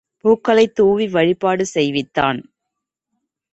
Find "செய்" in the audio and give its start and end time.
1.65-1.91